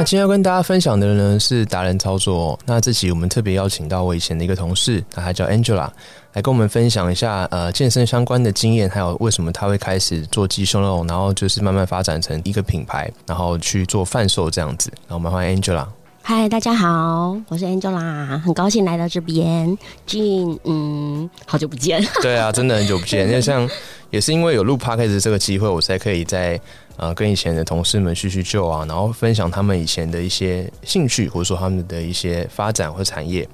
[0.00, 5.90] 那今天要跟大家分享的呢是达人操作、那这期我们特别邀请到我以前的一个同事，那她叫 Angela，
[6.32, 14.90] 来跟我们分享一下呃健身相关的经验，还有为什么他会开始做鸡胸肉，然后就是慢慢发展成一个品牌，然后去做贩售这样子。
[15.06, 15.86] 那我们欢迎 Angela。
[16.22, 19.76] 嗨，大家好，我是 Angela，很高兴来到这边。
[20.06, 22.00] Jean，嗯，好久不见。
[22.22, 23.26] 对啊，真的很久不见。
[23.28, 23.68] 因为像
[24.10, 26.60] 也是因为有录 podcast 这个机会，我才可以在
[26.96, 33.48] 呃跟以前的同事们叙叙旧啊，然后分享他们以前的一些兴趣，或者说他们的一些发展或产业。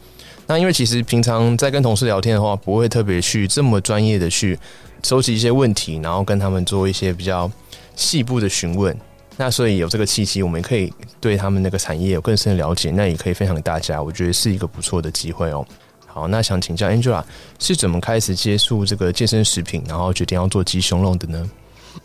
[0.46, 4.58] 那因为其实平常在跟同事聊天的话，不会特别去这么专业的去
[5.02, 7.50] 收集一些问题，然后跟他们做一些比较
[7.94, 8.94] 细部的询问。
[9.36, 15.66] 那所以有这个契机，我们可以对他们那个产业有更深的了解，那也可以分享给大家，我觉得是一个不错的机会哦。
[16.06, 17.22] 好，那想请教 Angela
[17.58, 21.50] 是怎么开始接触这个健身食品，然后决定要做鸡胸肉的呢？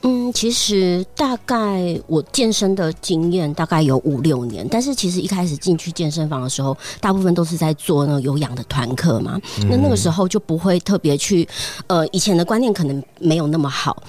[0.04, 9.40] 嗯，其实大概我健身的经验大概有五六年，但是其实一开始进去健身房的时候，大部分都是在做那有氧的团课嘛。
[9.70, 11.48] 那那个时候就不会特别去，
[11.88, 14.02] 呃，以前的观念可能没有那么好。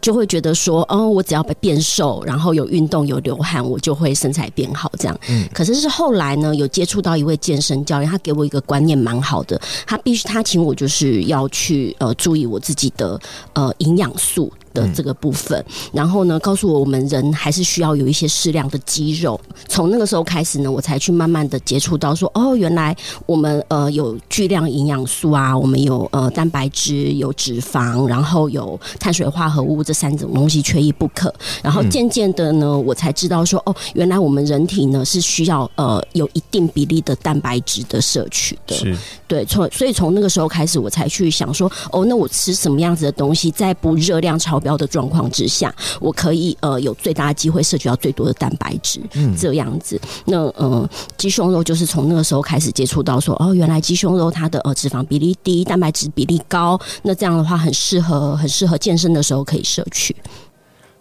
[0.00, 5.18] 就会觉得说，哦，我只要变瘦，然后有运动有流汗，我就会身材变好这样。
[5.28, 13.18] 嗯，可是是后来呢，有接触到一位健身教练，他给我一个观念蛮好的，他必须他请我就是要去呃注意我自己的
[13.52, 14.52] 呃营养素。
[14.72, 19.40] 的这个部分，然后呢，告诉我我们人还是需要有一些适量的肌肉。
[19.68, 31.32] 从那个时候开始呢，我才去慢慢的接触到说，哦，原来我们呃有巨量营养素啊，我们有呃蛋白质、有脂肪，然后有碳水化合物这三种东西缺一不可。
[31.62, 38.74] 然后渐渐的呢，我才知道说，哦，原来我们人体呢是需要呃有一定比例的蛋白质的摄取的。
[38.76, 50.00] 是，对，从所以从那个时候开始，我才去想说，哦，那我吃什么样子的东西，在不热量超标的状况之下，我可以呃有最大的机会摄取到最多的蛋白质，嗯，这样子。
[50.24, 60.14] 那呃，鸡胸肉就是从那个时候开始接触到说，哦，原来鸡胸肉它的呃脂肪比例低，蛋白质比例高，那这样的话很适合很适合健身的时候可以摄取。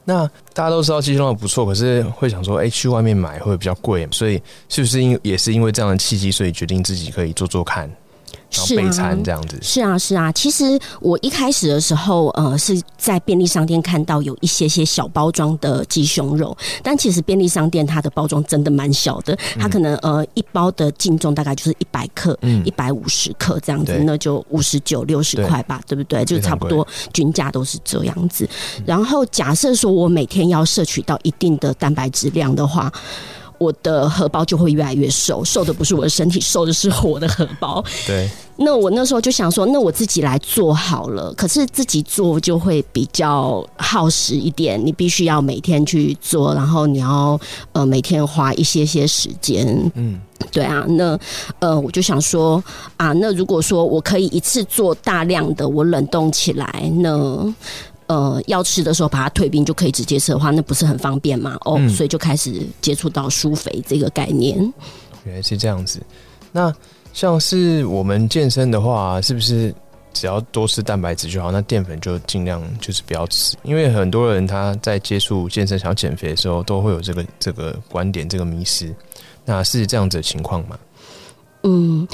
[0.06, 7.92] 那大家都知道鸡胸肉不错，可是会想说，哎，去外面买会比较贵，所以是不是因也是因为这样的契机，所以决定自己可以做做看？
[8.50, 10.32] 是啊，这样子是啊，是啊。
[10.32, 26.24] 其实我一开始的时候，呃，是在便利商店看到有一些些小包装的鸡胸肉，但其实便利商店它的包装真的蛮小的，它可能呃一包的净重大概就是一百克，一百五十克这样子，那就五十九六十块吧，对不对？
[26.26, 28.48] 就差不多均价都是这样子。
[28.86, 32.92] 然后假设说我每天要摄取到一定的蛋白质量的话。
[33.58, 37.84] 我的荷包就会越来越瘦，瘦的不是我的身体，瘦的是我的荷包。
[38.06, 38.30] 对。
[38.60, 41.32] 那我那时候就想说，那我自己来做好了。
[41.36, 47.40] 可是自己做就会比较耗时一点，你必须要每天去做，然后你要
[47.74, 49.92] 呃每天花一些些时间。
[49.94, 50.20] 嗯，
[50.52, 50.84] 对啊。
[50.90, 51.18] 那
[51.60, 52.64] 呃，我就想说
[52.98, 57.54] 啊，那如果说我可以一次做大量的，我冷冻起来，那。
[58.08, 61.58] 呃，要吃的时候把它退冰就可以直接吃的话，那不是很方便吗？
[61.66, 64.58] 哦，所以就开始接触到舒肥这个概念。
[65.26, 66.02] 原来是这样子。
[66.52, 66.74] 那
[67.12, 69.76] 像是我们健身的话，是不是
[70.14, 71.52] 只要多吃蛋白质就好？
[71.52, 78.96] 那淀粉就尽量就是不要吃，因为很多人他在接触健身想要减肥的时候，都会有这个这个观点这个迷失。
[79.44, 80.80] 那是这样子的情况吗？
[81.64, 82.08] 嗯。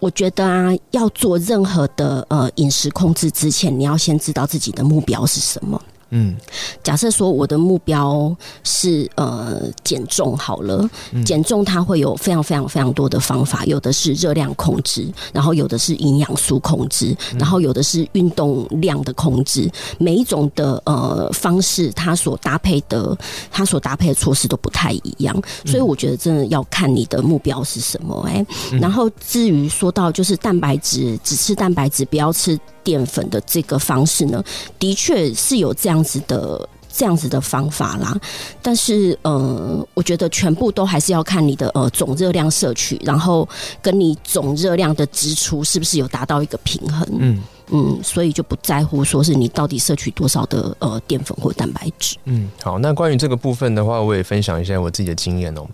[0.00, 5.80] 我觉得啊，要做任何的呃饮食控制之前，你要先知道自己的目标是什么。
[6.10, 6.36] 嗯，
[6.82, 8.34] 假设说我的目标
[8.64, 10.88] 是呃减重好了，
[11.24, 23.16] 减重它会有非常非常非常多的方法，有的是热量控制，然后有的是营养素控制，然后有的是运动量的控制，每一种的呃方式，它所搭配的
[23.50, 28.44] 它所搭配的措施都不太一样，所以我觉得真的要看你的目标是什么哎。
[28.80, 32.58] 然后至于说到就是蛋白质，只吃蛋白质，不要吃。
[32.82, 34.42] 淀粉的这个方式呢，
[34.78, 38.18] 的确是有这样子的这样子的方法啦。
[38.60, 43.48] 但是，呃，我觉得全部都还是要看你的呃总热量摄取，然后
[43.80, 47.06] 跟你总热量的支出是不是有达到一个平衡。
[47.18, 52.16] 嗯，嗯，所以就不在乎说是你到底摄取多少的呃淀粉或蛋白质。
[52.24, 55.66] 嗯，好，那关于这个部分的话，我也分享一下我自己的经验哦。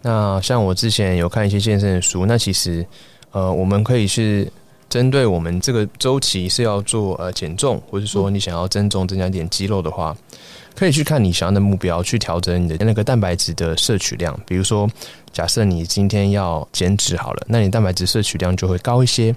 [0.00, 2.84] 那像我之前有看一些健身的书，那其实
[3.30, 4.50] 呃，我们可以是
[4.92, 10.14] 针对我们这个周期是要做呃减重，或者说你想要增重增加点肌肉的话，
[10.74, 14.38] 可以去看你想要的目标，去调整你的那个蛋白质的摄取量。
[14.46, 14.86] 比如说，
[15.32, 19.34] 假设你今天要减脂好了，那你蛋白质摄取量就会高一些。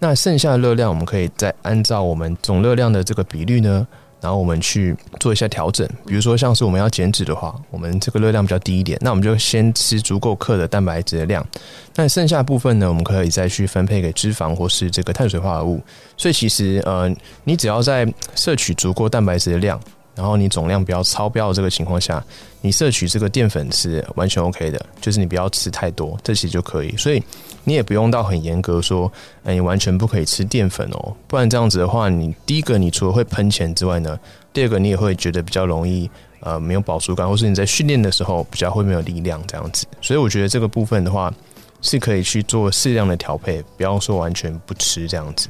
[0.00, 3.86] 那剩下的热量，我们可以再按照我们总热量的这个比率呢。
[4.20, 11.46] 然后我们去做一下调整，比如说像是我们要减脂的话，我们这个热量比较低一点，那我们就先吃足够克的蛋白质的量，
[11.94, 15.80] 那剩下部分呢，我们可以再去分配给脂肪或是这个碳水化合物。
[16.16, 17.14] 所以其实呃，
[17.44, 19.80] 你只要在摄取足够蛋白质的量。
[20.16, 22.24] 然后你总量不要超标的这个情况下，
[22.62, 26.96] 你摄取这个淀粉是完全 OK 的，就是你不要吃太多，这其实就可以。
[26.96, 27.22] 所以
[27.64, 29.12] 你也不用到很严格说，
[29.44, 34.18] 哎，你完全不可以吃淀粉哦，不然这样子的话，你第一个你除了会喷钱之外呢，
[34.52, 36.10] 第二个你也会觉得比较容易
[36.40, 39.86] 呃没有饱足感，或是你在训练的时候比较会没有力量这样子。
[40.00, 41.30] 所以我觉得这个部分的话
[41.82, 45.48] 是可以去做适量的调配，不要说完全不吃这样子。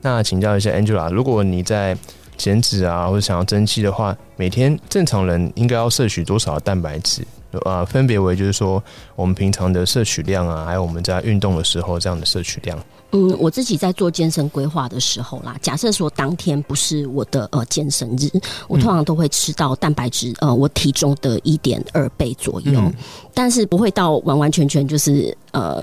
[0.00, 1.96] 那请教一下 Angela，如果你在
[2.36, 7.22] 减脂啊，或者想要增肌的话，每天正常人应该要摄取多少蛋白质？
[7.64, 8.82] 呃，分别为就是说，
[9.14, 12.78] 我们平常的摄取量啊，还有我们在运动的时候这样的摄取量。
[13.12, 18.28] 嗯，我自己在做健身规划的时候啦，假设说当天不是我的呃健身日，
[18.68, 22.92] 我通常都会吃到蛋白质呃我体重的一点二倍左右，
[23.32, 25.82] 但是不会到完完全全就是呃。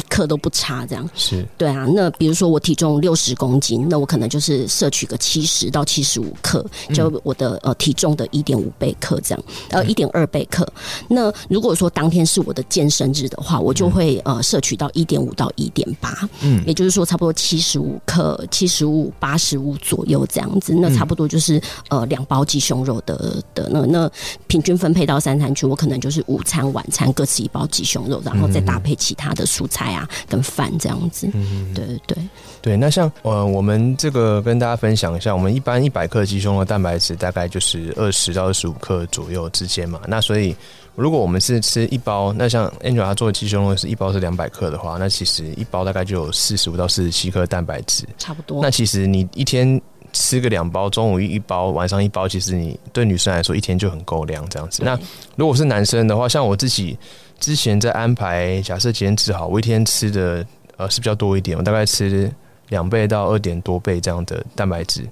[0.00, 1.86] 一克都不差，这样是对啊。
[1.94, 6.64] 那比如说我体重六十公斤，那我可能就是摄取个七十到七十五克，
[6.94, 10.66] 就我的呃体重的一点五倍克这样，呃一点二倍克。
[11.08, 20.72] 那如果说当天是我的健身日的话，我就会呃摄取到一点五到一点八，嗯，也就是说差不多七十五克、七十五、八十五左右这样子。
[20.74, 24.10] 那差不多就是呃两包鸡胸肉的的那那
[24.46, 29.89] 平均分配到三餐去，我可能就是午餐、晚餐各吃一包鸡胸肉，然后再搭配其他的蔬菜。
[29.92, 32.16] 啊，跟饭这样子，嗯，对对对
[32.62, 32.76] 对。
[32.76, 40.00] 那像呃，我们这个跟大家分享一下，我们一般一百克鸡胸的蛋白质大概就是二十到二十五克左右之间嘛。
[40.06, 40.54] 那所以
[40.94, 48.62] 如果我们是吃一包，那像 Angel 做的鸡胸肉是一包是两百克的话，那其实一包大概就有四十五到四十七克蛋白质，差不多。
[48.62, 49.80] 那其实你一天
[50.12, 54.82] 吃个两包，中午一包，晚上一包，其实你对女生来说一天就很够量这样子。
[54.84, 54.98] 那
[55.36, 56.98] 如果是男生的话，像我自己。
[57.40, 60.46] 之前在安排，假设减脂好，我一天吃的
[60.76, 62.30] 呃是比较多一点，我大概吃
[62.68, 65.04] 两倍到二点多倍这样的蛋白质。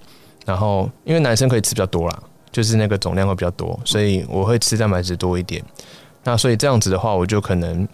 [0.45, 2.23] 然后因为男生可以吃比较多啦，
[2.53, 5.65] 就是那个总量会比较多，所以我会吃蛋白质多一点。
[6.23, 7.87] 那所以这样子的话，我就可能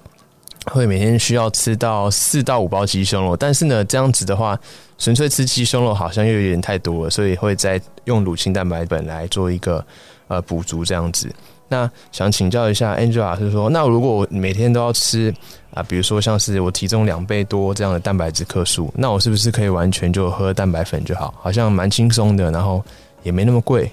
[0.66, 3.36] 会每天需要吃到四到五包鸡胸肉。
[3.36, 4.58] 但是呢，这样子的话，
[4.98, 9.84] 纯粹吃鸡胸肉好像又有点太多了，所以会再用乳清蛋白粉来做一个
[10.28, 11.28] 呃补足这样子。
[11.74, 15.34] 那想请教一下 Angela，是说，那如果我每天都要吃
[15.72, 21.34] 啊，比如说像是我体重两倍多这样的蛋白质克数，那我是不是可以完全就喝蛋白粉就好？
[21.42, 22.80] 好像蛮轻松的，然后
[23.24, 23.90] 也没那么贵。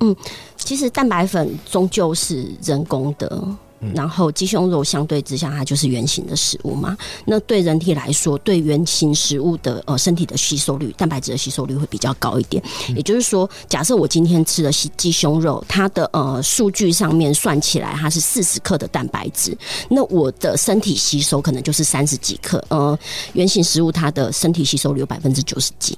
[0.00, 0.16] 嗯，
[0.56, 3.46] 其实蛋白粉终究是人工的。
[3.94, 6.96] 然后鸡胸肉相对之下，它就是圆形的食物嘛。
[7.24, 12.62] 那对人体来说，对圆形食物的呃身体的吸收率，蛋白质的吸收率会比较高一点。
[12.96, 19.56] 也就是说，假设我今天吃的鸡鸡胸肉，它的呃数据上面算起来，它是四十克的蛋白质，
[19.88, 22.64] 那我的身体吸收可能就是三十几克。
[22.68, 22.98] 呃，
[23.34, 25.96] 圆形食物它的身体吸收率有百分之九十几。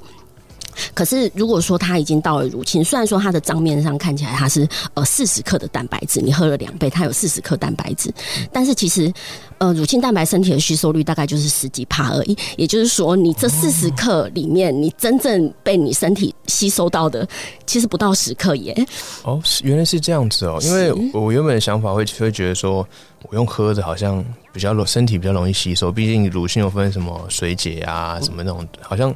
[0.95, 8.13] 可是，如果说它已经到了乳清，虽然说它的账面上看起来它是呃四十克的蛋白质，你喝了两倍，它有四十克蛋白质，
[8.53, 9.13] 但是其实
[9.59, 12.37] 呃乳清蛋白身体的吸收率大概就是十几帕而已。
[12.57, 17.27] 也就是说，你这四十克里面，你真正被你身体吸收到的，
[17.67, 18.75] 其实不到十克耶。
[19.23, 20.59] 哦，原来是这样子哦。
[20.63, 22.87] 因为我原本的想法会会觉得说，
[23.29, 29.15] 我用喝的好像比较容身体比较容易吸收，毕竟乳清有分什么水解啊，什么那种好像。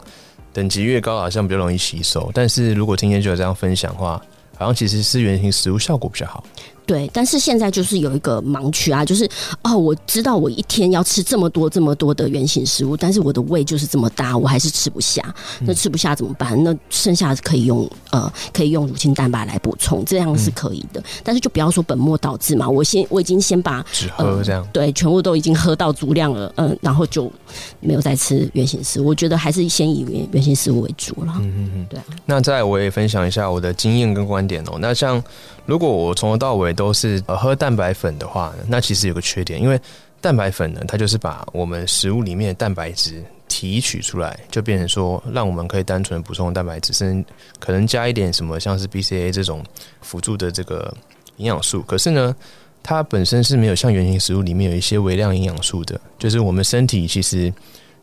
[0.54, 2.30] 等级越高，好像比较容易吸收。
[2.32, 4.22] 但是如果今天就有这样分享的话，
[4.56, 6.42] 好像其实是圆形食物效果比较好。
[6.86, 9.28] 对，但是现在就是有一个盲区啊，就是
[9.62, 15.34] 哦，我知道我一天要吃这么多这么多的原型食物，但是我的胃就是这么大，我还是吃不下。
[15.60, 16.62] 那吃不下怎么办？
[16.62, 21.02] 那剩下可以用呃，可以用乳清蛋白来补充，这样是可以的。
[21.22, 22.68] 但是就不要说本末倒置嘛。
[22.68, 27.32] 我先我已经先把只喝这样对，全部都已经喝到足量了，嗯，然后就
[27.80, 29.06] 没有再吃原型食物。
[29.06, 31.32] 我觉得还是先以原原型食物为主了。
[31.38, 31.98] 嗯嗯嗯，对。
[32.26, 34.76] 那再我也分享一下我的经验跟观点哦。
[34.78, 35.22] 那像。
[35.66, 39.80] 如果我从头到尾都是呃喝蛋白粉的话，那其实有个缺点，因为
[40.20, 49.64] 蛋白粉呢，它就是把我们食物里面的蛋白质提取出来，就变成说让我们可以单纯补充蛋白质，甚至可能加一点什么像是 BCA 这种
[50.02, 50.94] 辅助的这个
[51.36, 51.82] 营养素。
[51.82, 52.34] 可是呢，
[52.82, 57.52] 它本身是没有像原型食物里面有一些微量营养素的，就是我们身体其实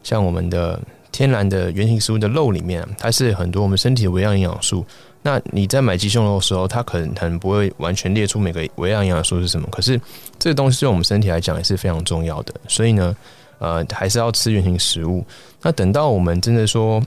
[0.03, 0.80] 像我们的
[1.12, 4.86] 天然的原型食物的肉里面，它是很多我们身体的微量营养素。
[5.24, 10.00] 那你在买鸡胸肉的时候，它可能可能不会完全列出每个微量营养素是什么，可是
[10.40, 12.54] 这个东西对我们身体来讲也是非常重要的。
[12.68, 13.16] 所以呢，
[13.60, 15.24] 呃，还是要吃原型食物。
[15.62, 17.00] 那等到我们真的说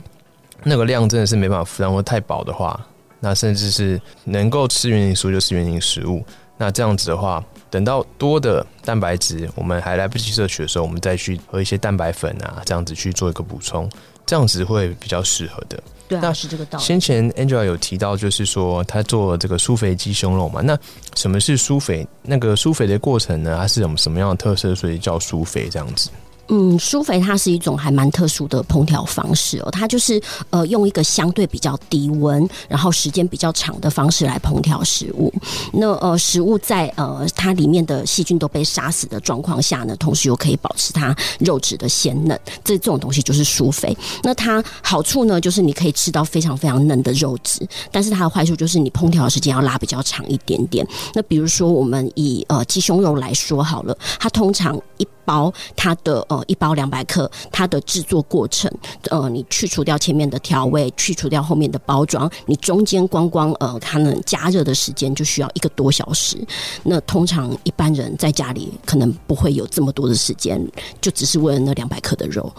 [0.63, 2.81] 那个量真的是没办法负担或太饱的话，
[3.19, 6.25] 那甚至是能够吃原型食物就吃原型食物。
[6.57, 13.91] 那这样子的话，等到多的蛋白质我们还来不及摄取的时候，我们再去喝一些蛋白粉啊，这样子去做一个补充，
[14.27, 15.83] 这样子会比较适合的。
[16.07, 16.85] 对，那是这个道理。
[16.85, 20.61] 先前 Angela 有提到，就是说他做这个酥肥鸡胸肉嘛。
[20.61, 20.79] 那
[21.15, 22.07] 什么是酥肥？
[22.23, 23.57] 那个酥肥的过程呢？
[23.59, 24.75] 它是有什么样的特色？
[24.75, 26.11] 所以叫酥肥这样子。
[26.49, 30.21] 嗯，苏肥它是一种还蛮特殊的烹调方式哦，它就是
[30.51, 35.33] 呃用一个相对比较低温，然后时间比较长的方式来烹调食物。
[35.73, 43.97] 那呃食物在呃它里面的细菌都被杀死的状况下呢，同时又可以保持它肉质的鲜嫩，这这种东西就是苏肥。
[44.23, 50.87] 那它好处呢，就是你可以吃到非常非常嫩的肉质，但是它的坏处就是你烹调的时间要拉比较长一点点。
[51.15, 58.71] 那比如说我们以呃鸡胸肉来说好了，它通常一包它的呃一包两百克，它的制作过程，
[59.11, 66.37] 呃，你去除掉前面的调味，去除掉后面的包装，你中间光光呃它能加热的时间就需要一个多小时。
[66.83, 70.61] 那通常一般人在家里可能不会有这么多的时间，
[71.01, 72.53] 就只是为了那两百克的肉，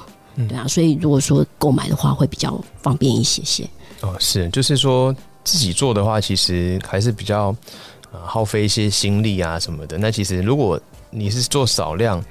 [0.50, 0.68] 对啊。
[0.68, 3.68] 所以如果说购买的话，会比较方便一些些。
[4.02, 7.56] 哦，是，就是说自己做的话，其实还是比较
[8.12, 9.98] 呃耗费一些心力啊什么的。
[9.98, 10.80] 那其实如果
[11.18, 12.22] 你是做少量，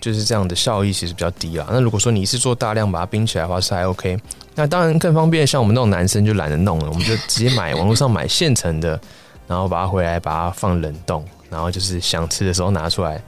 [0.00, 1.66] 就是这样的效益其实比较低啦。
[1.70, 4.18] 那如果说你是做大量把它冰起来的话，是还 OK。
[4.54, 8.98] 那当然更方便，像我们那种男生就懒得弄了，我们就直接买网络上买现成的，
[9.46, 13.22] 然后把它回来把它放冷冻，然后就是想吃的时候拿出来，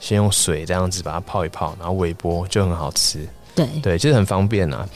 [0.00, 3.26] 先用水这样子把它泡一泡，然后微波就很好吃。
[3.54, 4.86] 对对，其实很方便啊。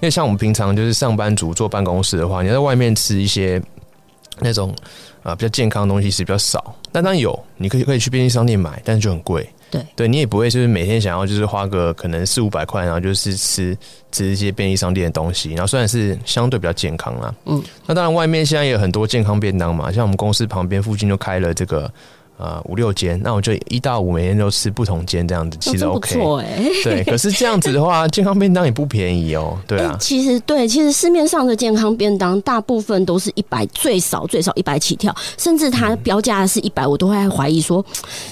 [0.00, 3.62] 因为像我们平常就是上班族坐办公室的话，你在外面吃一些
[4.40, 4.74] 那种。
[5.24, 9.48] 啊，比较健康的东西是比较少，但当然有，你可以可以去便利商店买，但是就很贵。
[9.70, 13.78] 对，对你也不会就是每天想要就是花个可能四五百块，然后就是吃
[14.10, 21.88] 吃一些便利商店的东西，然后虽然是相对比较健康啦，嗯，那当然外面现在也有很多健康便当嘛，像我们公司旁边附近就开了这个。
[22.38, 26.16] 呃，五六间，那我就一到五每天都吃不同间这样子，其实 OK。
[26.84, 29.58] 对，可是这样子的话， 健康便当也不便宜哦。
[29.66, 37.84] 对啊，其实对，其实市面上的健康便当大部分都是一百，最少最少一百起跳，甚至它标价是一百，我都会怀疑说，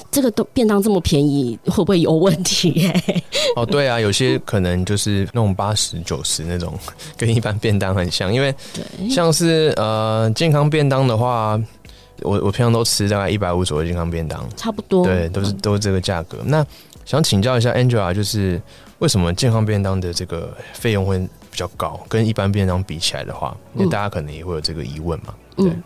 [0.08, 2.88] 这个都便当这么便宜，会不会有问题？
[3.56, 6.72] 哦，对啊，有些可能就是那种八十九十那种，
[7.16, 8.54] 跟一般便当很像，因为
[9.10, 11.60] 像是呃健康便当的话。
[12.23, 16.38] 我我平常都吃大概一百五左右健康便当，差不多，对，都是都是这个价格。
[16.44, 16.64] 那
[17.04, 18.61] 想请教一下 Angela，就是
[18.99, 22.00] 为什么健康便当的这个费用会比较高？
[22.08, 25.35] 跟一般便当比起来的话，因为大家可能也会有这个疑问嘛。
[25.58, 25.82] 嗯，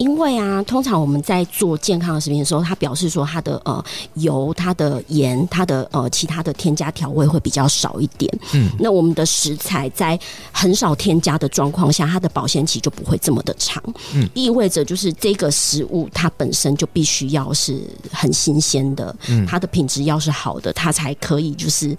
[0.00, 8.32] 因为啊，通常我们在做健康的食品的时候，它表示说它的呃油、它的盐、它的呃其他的添加调味会比较少一点。
[8.54, 10.18] 嗯，那我们的食材在
[10.50, 13.82] 很少添加的状况下，它的保鲜期就不会这么的长。
[14.14, 21.94] 嗯，意味着就是这个食物它本身就必须要是很新鲜的，嗯，它的品质要是好的，它才可以就是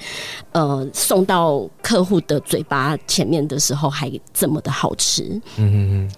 [0.54, 5.24] 呃送到客户的嘴巴前面的时候还这么的好吃。
[5.58, 6.12] 嗯嗯嗯，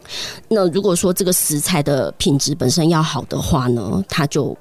[0.48, 4.56] 那如果说这个食材的品质本身要好的话呢，它就。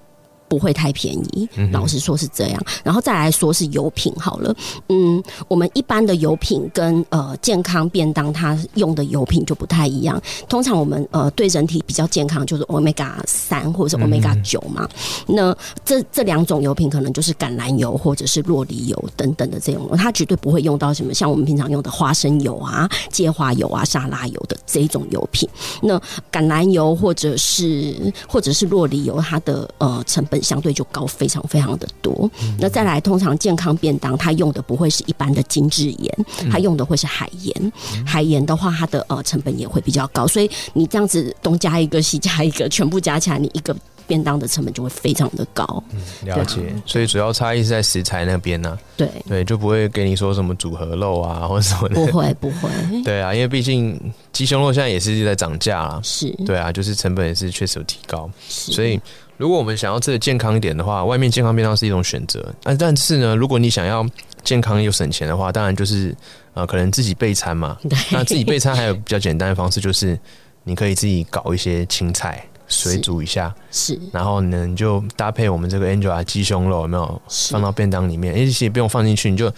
[0.53, 2.63] 不会太便宜，老实说是这样。
[2.85, 4.55] 然后再来说是油品好了，
[4.91, 10.21] 嗯，我们一般的油品跟呃健康便当它用的油品就不太一样。
[10.51, 14.87] 通常我们呃对人体比较健康就是 omega 三或者是 omega 九嘛。
[15.27, 15.57] 那
[15.87, 25.49] 这这两种油品可能就是橄榄油或者是洛梨油等等的这种，它绝对不会用到什么像我们平常用的花生油啊、芥花油啊、沙拉油的这一种油品。
[25.81, 25.99] 那
[26.31, 30.42] 橄榄油或者是或者是洛梨油，它的呃成本。
[30.43, 32.31] 相对就高非常非常的多。
[32.59, 37.73] 那再来，通常健康便当它用的不会是一般的精致盐，它用的会是海盐。
[38.05, 40.27] 海盐的话，它的呃成本也会比较高。
[40.27, 43.75] 所以你这样子东加一个西加一个，全部加起来，你一个
[44.07, 45.65] 便当的成本就会非常的高。
[45.93, 51.95] 嗯了解，所以主要差异是在食材那边呢、对，对，就不会给你说什么组合肉啊 或者什么的。
[51.95, 52.69] 不会不会，
[53.05, 53.99] 对啊，因为毕竟
[54.33, 56.01] 鸡胸肉现在也是在涨价啦。
[56.03, 59.01] 是，对啊，就是成本也是确实有提高，所以
[59.37, 62.41] 如果我们想要吃的健康一点的话，外面健康便当是一种选择。
[62.65, 64.07] 啊，但是呢，如果你想要
[64.45, 66.15] 健康又省钱的话，当然就是
[66.55, 67.77] 呃，可能自己备餐嘛。
[67.89, 70.19] 对，那自己备餐还有比较简单的方式，就是
[70.65, 78.35] 你可以自己搞一些青菜，水煮一下，是然后呢，你就搭配我们这个 Angela 鸡胸肉，有没有放到便当里面？
[78.35, 79.53] 哎，其实不用放进去，你就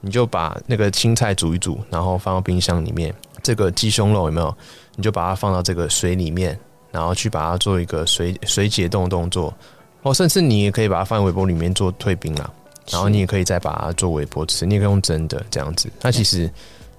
[0.00, 3.12] 你就把那个青菜煮一煮，然后放到冰箱里面。
[3.42, 4.54] 这个鸡胸肉有没有？
[4.96, 6.58] 你就把它放到这个水里面，
[6.90, 9.54] 然后去把它做一个水水解冻的动作，
[10.02, 12.50] 哦甚至你也可以把它放在微波里面做退冰啦。
[12.90, 15.90] 然后你也可以再把它做微波吃，你也可以用蒸的这样子。
[16.00, 16.50] 那其实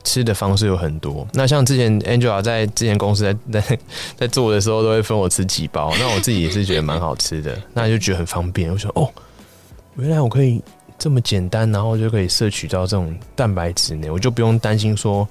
[0.04, 1.28] 吃的方式有很多。
[1.34, 3.80] 那像之前 Angela 在之前公司在在
[4.18, 5.94] 在做的时候，都会分我吃几包。
[6.00, 8.72] 那我自己也是觉得蛮好吃的， 那就觉得很方便。
[8.72, 9.10] 我说哦，
[9.96, 10.62] 原来我可以
[10.98, 15.28] 这么简单，然后就可以摄取到这种蛋白质呢，我就不用担心说，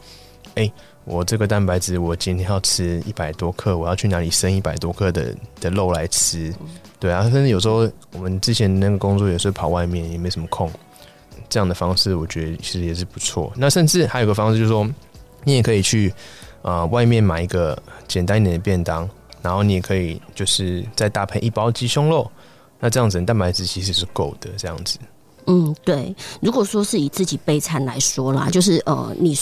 [0.55, 0.71] 哎、
[1.05, 6.55] 我这个蛋白质我今天要吃一百多克，我要去哪里生一百多克的的肉来吃？
[7.01, 10.71] 对啊，甚至有时候我们之前那个工作也是跑外面，也没什么空。
[11.49, 13.53] 这样的方式，我觉得其实也是不错。
[13.57, 14.89] 那甚至还有个方式，就是说，
[15.45, 16.13] 你也可以去
[16.63, 19.09] 啊外面买一个简单一点的便当，
[19.43, 22.31] 然后你也可以就是再搭配一包鸡胸肉，
[22.79, 24.51] 那这样子蛋白质其实是够的。
[24.57, 24.99] 这样子，
[25.47, 26.15] 嗯，对。
[26.41, 29.35] 如果说是以自己备餐来说啦，就是呃，你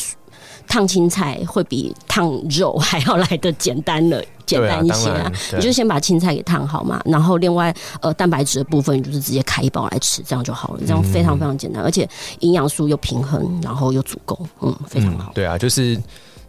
[0.66, 5.30] 烫青菜会比烫肉还要来的简单了，简单一些啊。
[5.54, 10.80] 你就先把青菜给烫好嘛，然后另外呃蛋白质的部分，你就是直接开一包来吃，这样就好了。
[10.80, 12.08] 这样非常非常简单，而且
[12.40, 15.32] 营养素又平衡，然后又足够，嗯，非常好。
[15.34, 16.00] 对啊，就是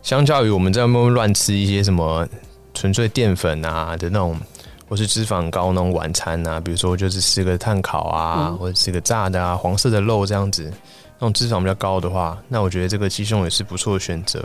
[0.03, 2.27] 相较于我们在外面乱吃一些什么
[2.73, 4.39] 纯粹淀粉啊的那种，
[4.87, 10.71] 或是脂肪高那种晚餐啊，比如说就是吃个碳烤啊，嗯或者吃个炸的啊，黄色的肉这样子，
[11.19, 14.43] 那种脂肪比较高的话，那我觉得这个鸡胸也是不错的选择。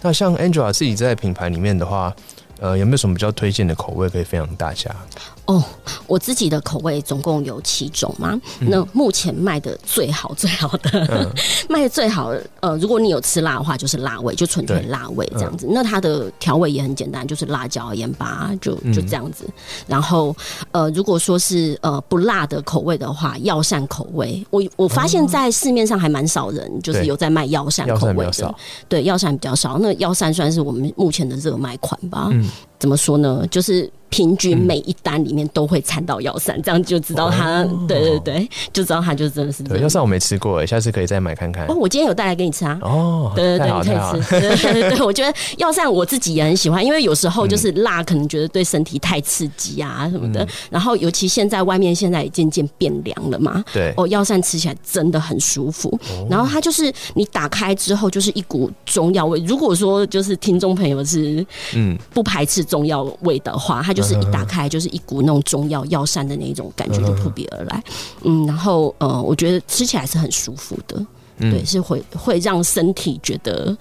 [0.00, 2.14] 那像 Angela 自己在品牌里面的话，
[2.60, 4.90] 呃，有没有什么比较推荐的口味可以分享大家？
[5.46, 5.62] 哦，
[6.06, 8.38] 我自己的口味总共有七种嘛。
[8.60, 11.30] 嗯那目前卖的最好最好的，
[11.68, 15.66] 卖的最好的，呃，如果你有吃辣的话，就是辣味，就纯粹辣味这样子。
[15.70, 19.44] 那它的调味也很简单，就是辣椒、盐巴，就嗯就这样子。
[19.86, 20.34] 然后，
[20.72, 28.54] 呃，如果说是呃不辣的口味的话，药膳口味，我我发现在市面上还蛮少人就是有在卖药膳口味的
[28.88, 29.78] 对，药膳比较少。
[29.78, 32.28] 那药膳算是我们目前的热卖款吧。
[32.32, 33.46] 嗯怎么说呢？
[33.50, 40.00] 就是平均每一单里面都会掺到药膳，这样就知道它，哦对对对，就知道它就真的是这对，药膳。
[40.00, 41.74] 我没吃过，哎，下次可以再买看看哦，。
[41.74, 42.78] 我今天有带来给你吃啊。
[42.82, 44.40] 哦，对对对，你可以吃。
[44.40, 50.46] 对对对对，我觉得药膳我自己也很喜欢，因为有时候就是辣，可能觉得对身体太刺激啊什么的。
[50.70, 55.98] 然后尤其现在外面现在也渐渐变凉了嘛，对，哦，药膳吃起来真的很舒服。
[56.28, 59.40] 然后它就是你打开之后就是一股中药味。
[59.46, 61.44] 如果说就是听众朋友是
[61.74, 67.82] 嗯，不排斥中药味的话，它就是一打开就是一股那种中药药膳的那种感觉就扑鼻而来。
[68.22, 71.04] 嗯，然后呃，我觉得吃起来是很舒服的，
[71.38, 73.76] 嗯对，是会会让身体觉得。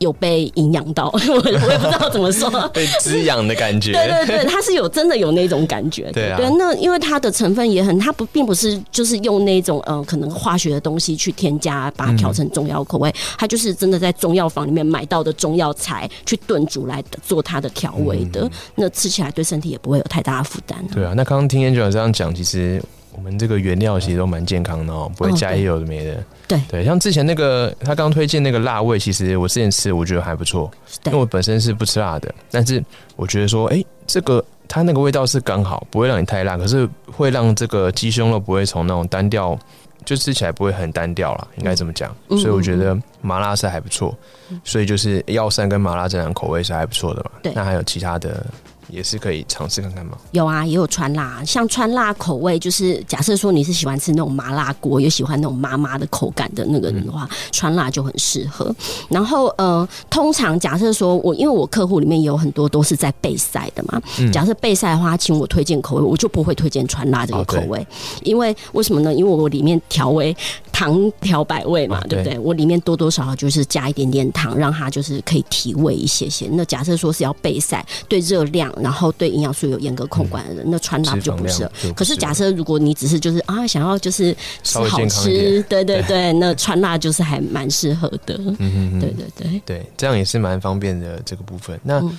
[0.00, 3.92] 有被营养到，我 我也不知道怎么说， 被滋养的感觉。
[3.92, 6.12] 对对对，它是有真的有那种感觉的。
[6.12, 18.50] 对啊那因为它的成分也很，它不并不是就是用那种呃可能化学的东西去添加，把它调成中药口味，它就是真的在中药房里面买到的中药材去炖煮来做它的调味的。
[18.76, 20.82] 那吃起来对身体也不会有太大的负担。
[20.94, 22.82] 对啊，那刚刚听 Angela 这样讲，其实
[23.14, 26.24] 我们这个原料其实都蛮健康的哦，不会加一些有的没的。
[26.50, 30.70] 对对，像之前那个他刚推荐那个辣味，其实我之前吃我觉得还不错，
[31.04, 32.84] 因为我本身是不吃辣的，但是
[33.16, 39.58] 我觉得说，哎、这个它那个味道是刚好，不会让你太辣，可是会让这个鸡胸肉不会从那种单调。
[40.06, 44.16] 就吃起来不会很单调啦，应该这么讲，嗯所以我觉得麻辣是还不错，
[44.64, 47.32] 所以就是药膳跟麻辣这两个口味是还不错的嘛。
[47.42, 48.46] 对那还有其他的
[48.90, 50.16] 也是可以尝试看看吗。
[50.32, 58.74] 有啊，也有川辣，像川辣口味，就是假设说你是喜欢吃那种麻辣锅，又喜欢那种麻麻的口感的那个人的话，川辣就很适合。
[59.08, 67.86] 然后呃，通常假设说我因为我客户里面也有很多都是在备赛的嘛，嗯假设备赛的话，请我推荐口味，我就不会推荐川辣这个口味，
[68.22, 69.12] 因为为什么呢？
[69.12, 70.36] 因为我里面调味
[70.80, 72.38] 糖调百味嘛，哦对对不对？
[72.38, 76.48] 我里面多多少少就是加一点点糖，让它就是可以提味一些些。
[76.52, 81.88] 那假设说是要备赛，对热量，然后对营养素有严格控管的人，那川辣就不适合脂肪量就。
[81.90, 88.36] 不可是假设如果你只是就是啊想要就是吃好吃，对对对， 那川辣就是还蛮适合的。
[88.38, 91.78] 嗯嗯嗯对对对，对，这样也是蛮方便的这个部分。
[91.82, 92.18] 那、嗯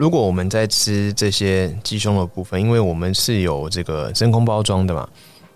[0.00, 5.06] 如果我们在吃这些鸡胸的部分，因为我们是有这个真空包装的嘛，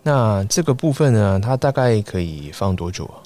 [0.05, 3.19] 那这个部分呢，它大概可以放多久啊？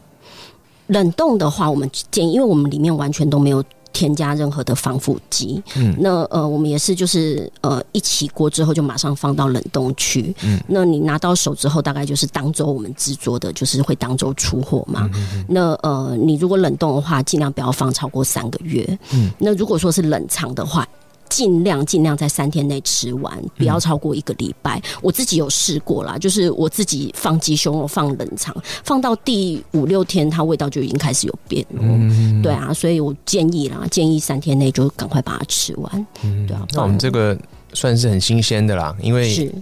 [0.87, 3.63] 冷冻的话，我们建议，因为我们里面完全都没有
[3.93, 5.63] 添加任何的防腐剂。
[5.77, 10.35] 嗯，那呃，我们也是就是呃，一起锅之后就马上放到冷冻区。
[10.43, 15.11] 嗯，那你拿到手之后，大概就是当周我们制作的，就是会当周出货嘛。
[15.15, 18.99] 嗯那呃，你如果冷冻的话，尽量不要放超过三个月。
[19.13, 20.87] 嗯，那如果说是冷藏的话。
[21.29, 24.81] 尽量尽量在三天内吃完，不要超过一个礼拜。
[25.01, 32.43] 我自己有试过啦，就是我自己放鸡胸肉放冷藏，放到第五六天，它味道就已经开始有变了。
[32.43, 36.07] 对啊，所以我建议啦，建议三天内就赶快把它吃完。
[36.23, 37.37] 嗯对啊，那我们这个
[37.73, 39.53] 算是很新鲜的啦，因为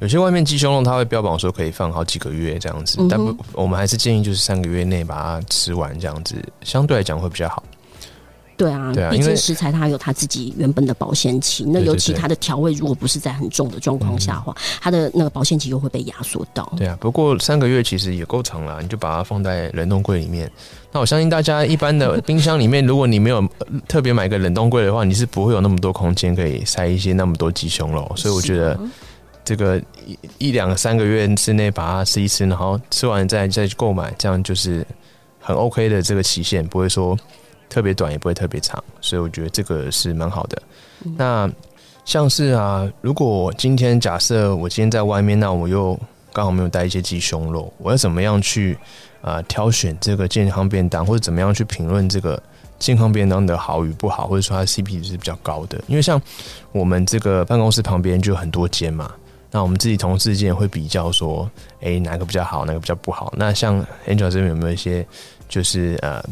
[0.00, 7.62] 有些外面鸡胸肉它会标榜说可以放好几个月这样子，但不，我们还是建议就是三个月内把它吃完，这样子相对来讲会比较好。
[8.58, 16.70] 对啊，毕竟食材它有它自己原本的保鲜期，那尤其它的调味如果不是在很重的状况下话，它的那个保鲜期又会被压缩到。
[16.76, 20.50] 对啊，不过三个月其实也够长了，你就把它放在冷冻柜里面。
[20.90, 23.48] 那我相信大家一般的冰箱里面，如果你没有
[23.86, 28.10] 特别买个冷冻柜的话，你是不会有那么多空间可以塞一些那么多鸡胸肉。
[28.16, 28.76] 所以我觉得
[29.44, 30.18] 这个一
[30.48, 34.84] 一两三个月之内把它吃一吃，然后吃完再再去购买，这样就是
[35.38, 37.16] 很 OK 的这个期限，不会说。
[37.68, 40.62] 特别短也不会特别长，所以我觉得这个是蛮好的。
[41.16, 41.50] 那
[42.04, 45.98] 像是啊，如果今天假设我今天在外面，那我又
[46.32, 48.76] 刚好没有带一些鸡胸肉，我要怎么样去
[49.20, 52.42] 啊挑选这个健康便当，或者怎么样去评论这个
[52.78, 55.78] 健康便当的好与不好，或者说它 CP 值是比较高的？
[55.86, 56.20] 因为像
[56.72, 59.12] 我们这个办公室旁边就很多间嘛，
[59.50, 61.50] 那我们自己同事间会比较说，
[61.82, 63.32] 哎，哪个比较好，哪个比较不好？
[63.36, 65.06] 那像 Angel 这边有没有一些
[65.48, 66.24] 就是呃？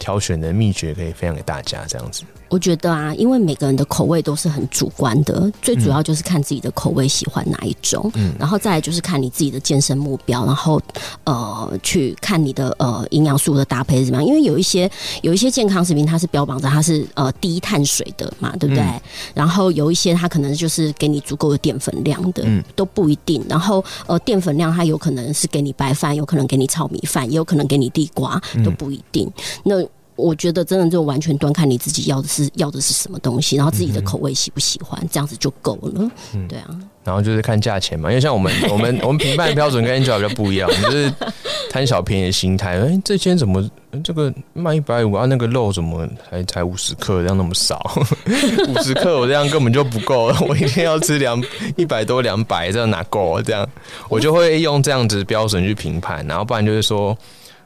[0.00, 2.24] 挑选的秘诀可以分享给大家，这样子。
[2.48, 10.82] 我觉得啊，因为每个人的口味都是很主观的，最主要就是看自己的口味喜欢哪一种，嗯，然后再来就是看你自己的健身目标，然后
[11.22, 14.26] 呃，去看你的呃营养素的搭配是怎么样。
[14.26, 14.90] 因为有一些
[15.22, 18.84] 有一些健康食品，它是标榜着它是呃低碳水的嘛，对不对？
[19.32, 23.40] 然后有一些它可能就是给你足够的淀粉量的，嗯，都不一定。
[23.48, 29.30] 然后呃，淀粉量它有可能是给你白饭，有可能给你炒米饭，也有可能给你地瓜，都不一定。
[29.62, 29.80] 那
[30.20, 36.10] 我觉得真的就完全端看你自己要的是要的是什么东西，然后自己的口味喜不喜欢，这样子就够了。
[36.34, 36.68] 嗯，对啊。
[37.02, 41.10] 然后就是看价钱嘛，因为像我们我们 我们评判标准跟 Angel 比较不一样，就是
[41.70, 42.78] 贪小便宜的心态。
[42.78, 43.68] 哎，这间怎么
[44.04, 45.24] 这个卖一百五啊？
[45.24, 47.80] 那个肉怎么才才五十克，这样那么少？
[48.68, 51.42] 五十克我这样根本就不够，我一天要吃两
[51.74, 53.40] 一百多两百，这样哪够？
[53.40, 53.66] 这样
[54.10, 57.16] 我就会用这样子标准去评判，然后不然就是说。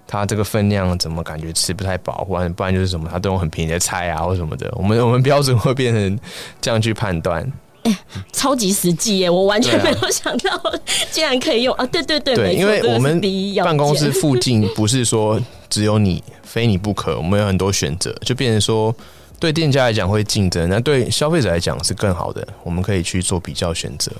[0.06, 4.72] 它这个分量怎么感觉吃不太饱，或者不然就是什么，他都用很便宜的菜啊，或什么的。
[4.76, 6.18] 我们我们标准会变成
[6.60, 7.50] 这样去判断，
[7.82, 7.98] 哎，
[8.32, 9.30] 超级实际耶！
[9.30, 10.60] 我完全没有想到，
[11.10, 11.86] 竟然可以用啊！
[11.86, 13.20] 对对对，对，因为我们
[13.64, 18.94] 办公室附近不是说只有你非你不可，我们有很多选择，就变成说
[19.40, 24.12] 对店家来讲会竞争，那对消费者来讲是更好的，我们可以去做比较选择。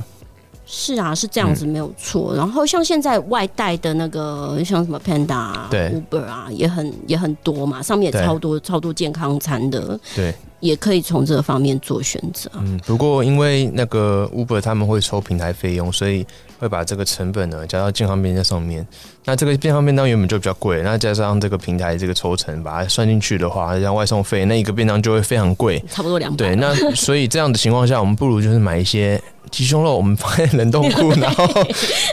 [0.77, 2.35] 是啊，是这样子没有错。
[2.35, 9.99] 然后像现在外带的那个，像什么 Panda 啊、Uber 啊，也很也很多嘛，上面也超多超多健康餐的。
[10.17, 10.35] 对。
[10.65, 12.51] 也可以从这个方面做选择。
[12.55, 16.27] 嗯，不过因为那个 Uber 他们会收平台费用，所以
[16.59, 18.87] 会把这个成本呢加到健康便当上面。
[19.27, 26.37] 那这个健康便当原本就比较贵，那加上这个平台这个抽成把它算进去的话，像外送费，那一个便当就会非常贵， 差不多两百。
[26.39, 31.45] 对，那所以这样的情况下，我们不如就是买一些鸡胸肉，我们放在冷冻库，然后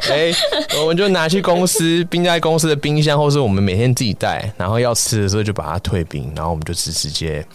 [0.10, 0.30] 哎，
[0.82, 7.46] 我们就拿去公司冰在公司的冰箱，或是我们每天自己带，然后要吃的时候就把它退冰，然后我们就直直接。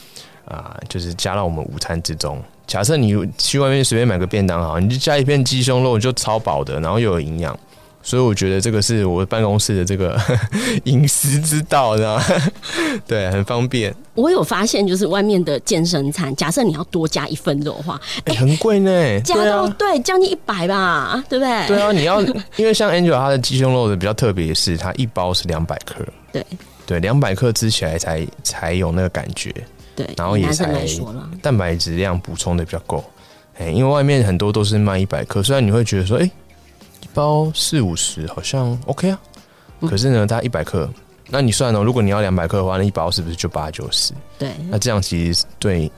[0.47, 2.43] 啊，就是加到我们午餐之中。
[2.67, 7.57] 假设你去外面随便买个便当好，你就加一片鸡胸肉，就超饱的，然后又有营养。
[8.03, 10.17] 所以我觉得这个是我办公室的这个
[10.85, 12.25] 饮食之道，知道吗？
[13.05, 13.93] 对，很方便。
[14.15, 21.67] 我有发现，就是外面的健身餐，假设你要多加一份肉的话，哎，很贵呢，加到对将近一百吧，对不对？
[21.67, 22.21] 对啊，你要
[22.55, 25.97] 因为像 Angel 他的鸡胸肉的比较特别，是它一包是两百克，
[26.31, 26.47] 对
[26.87, 29.53] 对，两百克吃起来才才有那个感觉。
[29.97, 30.85] 对，然后也才
[31.41, 33.03] 蛋白质量补充的比较够，
[33.59, 36.25] 哎，因为外面很多都是卖一百克，虽然你会觉得说，哎，
[37.01, 39.19] 一包四五十好像 OK 啊，
[39.89, 40.87] 可是呢，它一百克，
[41.31, 44.13] 那你算哦，如果你要两百克的话，那一包是不是就八九十？
[44.39, 45.91] 对，那这样其实对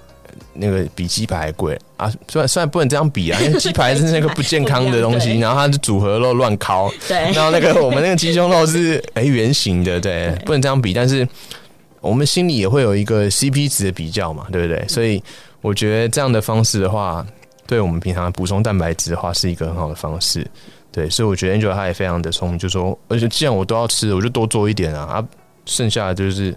[0.54, 11.26] 那个比鸡排还贵啊，虽然虽然不能这样比啊，因为鸡排是那个不健康的东西， 然后它是组合肉乱烤，对，然后那个我们那个鸡胸肉是哎圆形的，对，不能这样比，但是。
[12.00, 14.87] 我们心里也会有一个 CP 值的比较嘛，对不对？
[14.88, 15.22] 所以
[15.61, 17.26] 我觉得这样的方式的话，
[17.66, 20.46] 对我们平常补充蛋白质的话，是一个很好的方式。
[20.90, 25.24] 对，所以我觉得 Angel 他也非常的聪明，就说，而且既然我都要吃，我就多做一点啊，啊，
[25.66, 26.54] 剩下的就是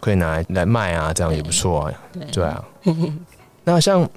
[0.00, 1.92] 可以拿来来卖啊，这样也不错啊。
[2.32, 2.64] 对啊。
[3.64, 4.08] 那像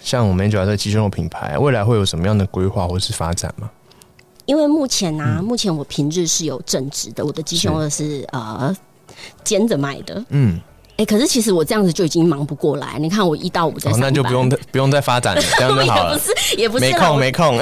[0.00, 3.70] 像我们 Angel 这个鸡胸肉品牌，未来会有什么样的规划或是发展吗？
[4.46, 8.74] 因为目前呢，目前我平日是有正职的，我的鸡胸肉是呃
[9.42, 10.24] 煎着卖的。
[10.28, 10.60] 嗯。
[10.96, 12.96] 哎，可是其实我这样子就已经忙不过来。
[13.00, 16.18] 你看，我一到五在上班，那就不用 不用再发展了，这样就好了。
[16.56, 17.58] 也不是，也不是，没空，没空。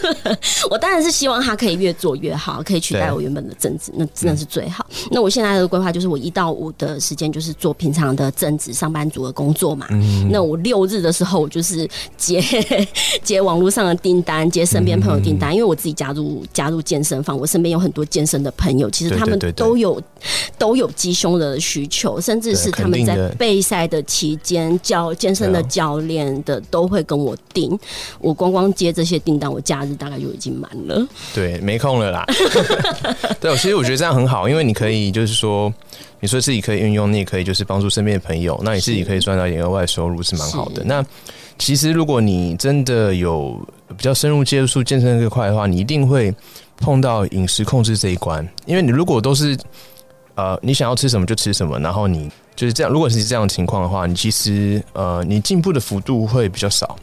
[0.70, 4.86] 我当然是希望他可以越做越好，可以取代我原本的正职，那真的是最好。
[5.10, 9.86] 那我现在的规划就是，我一到五的时间就是做平常的正职上班族的工作嘛。
[10.30, 12.44] 那我六日的时候，我就是接
[13.22, 15.52] 接网络上的订单，接身边朋友订单。
[15.52, 20.02] 因为我自己加入加入健身房，我身边有很多健身的朋友，其实他们都有
[20.58, 22.82] 都有鸡胸的需求，甚至是。
[22.82, 27.76] 他们在备赛的期间，教健身的教练的都会跟我订。
[28.20, 31.06] 我光光接这些订单，我假日大概就已经满了。
[31.34, 32.24] 对，没空了啦。
[33.40, 35.72] 对，其实我觉得这样很好，因为你可以就是说，
[36.20, 40.82] 你说自己可以运用，你也可以就是帮助身边的朋友，那你自己可以赚到一点额外收入，是蛮好的。
[40.84, 41.04] 那
[41.58, 46.32] 其实如果你真的有比较深入接触健身这块的话，你一定会
[46.76, 49.56] 碰到饮食控制这一关，因为你如果都是
[50.34, 52.30] 呃，你想要吃什么就吃什么，然后你。
[52.56, 56.98] 就是这样，如果是这样的情况的话，你其实呃，你进步的幅度会比较少，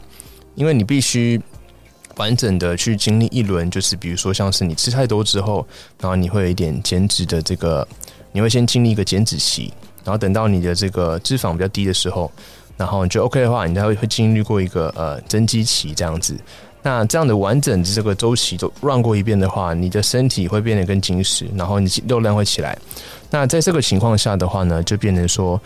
[0.56, 1.40] 因为你必须
[2.16, 5.64] 完整的去经历一轮，就是比如说像是你吃太多之后，
[6.00, 7.86] 然后你会有一点减脂的这个，
[8.32, 9.72] 你会先经历一个减脂期，
[10.04, 12.30] 然后等到你的这个脂肪比较低的时候，
[12.76, 16.36] 然后你就 OK 的话，你才会会经历过一个呃增肌期这样子。
[16.84, 22.78] 那这样的完整的这个周期都 run 过一遍的话，你的身体会变得更紧实，然后你肉量会起来。
[23.30, 25.58] 那在这个情况下的话呢，就变成说，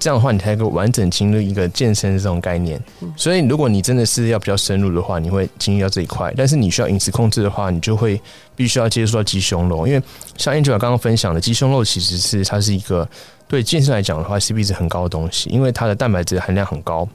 [0.00, 2.82] 这样的话你才能够完整经历一个健身这种概念。
[3.16, 6.34] 所以，如果你真的是要比较深入的话，你会经历到这一块。
[6.36, 8.20] 但是你需要饮食控制的话，你就会
[8.56, 10.02] 必须要接触到鸡胸肉，因为
[10.36, 13.08] 像 Angela 刚刚分享的，鸡胸肉其实是它是一个
[13.46, 17.08] 对健身来讲的话，CP 值很高的东西，因为它的蛋白质含量很高，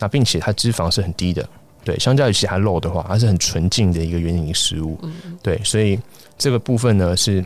[0.00, 1.48] 那并且它脂肪是很低的。
[1.86, 4.98] 对，相较于其他肉的话，它是很纯净的一个原型食物。
[5.40, 5.96] 对，所以
[6.36, 7.44] 这个部分呢是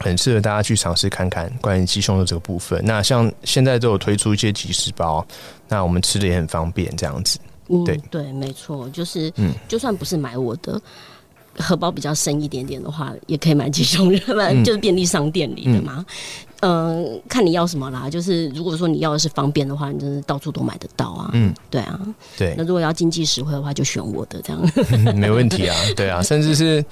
[0.00, 2.78] 很适合大家去尝试看看关于鸡胸肉这个部分。
[2.84, 5.26] 那像现在都有推出一些即食包，
[5.66, 7.38] 那我们吃的也很方便，这样子。
[7.86, 10.78] 对对，没错，就是嗯，就算不是买我的
[11.56, 14.18] 荷包比较深一点点的话，也可以买鸡胸肉，
[14.62, 16.04] 就是便利商店里的嘛。
[16.06, 16.49] 嗯，
[17.28, 18.08] 看你要什么啦。
[18.10, 21.30] 就是如果说你要的是方便的话，你真的到处都买得到啊。
[21.32, 21.98] 嗯，对啊，
[22.36, 22.54] 对。
[22.56, 24.62] 那如果要经济实惠的话，就选我的这样。
[25.16, 26.84] 没问题啊，对啊，甚至是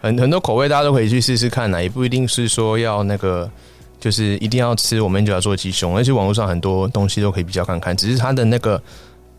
[0.00, 3.50] 很很多口味，大家都可以去试试看啦，也不一定是说要那个，
[3.98, 8.80] 就是一定要吃我们就要做鸡胸，而且网络上很多东西都可以比较看看，只是它的那个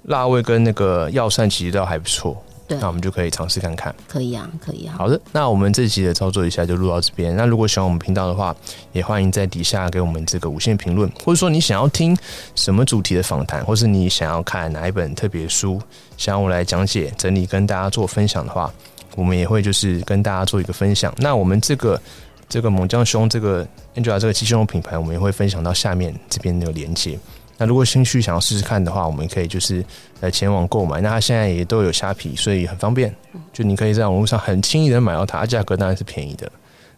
[0.03, 2.35] 辣味跟那个药膳其实都还不错。
[2.69, 4.95] 那我们就可以尝试看看，可以啊，可以啊。
[4.97, 7.35] 好的，那我们这集的操作一下就录到这边。
[7.35, 8.55] 那如果喜欢我们频道的话，
[8.91, 12.17] 也欢迎在底下给我们这个五星评论，或者说你想要听
[12.55, 15.81] 什么主题的访谈，或是你想要看哪一本特别书，
[16.17, 18.69] 想要我来讲解、整理跟大家做分享的话，
[19.15, 21.13] 我们也会就是跟大家做一个分享。
[21.19, 22.01] 那我们这个
[22.49, 27.17] 这个猛将兄这个 Angela 这个鸡胸肉品牌，我们也会分享到下面这边的连接。
[27.57, 29.83] 那如果兴趣想要试试看的话，我们可以就是
[30.21, 31.01] 来前往购买。
[31.01, 33.13] 那它现在也都有虾皮，所以很方便。
[33.51, 36.51] 就你可以在网络上很轻易的买到它，价格当然是便宜的。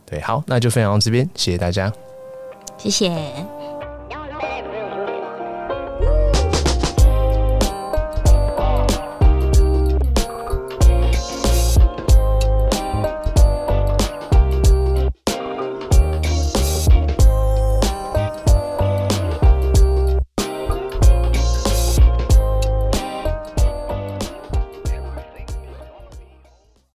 [0.06, 1.92] 对，好，那就分享到这边，谢谢大家，
[2.78, 3.59] 谢谢。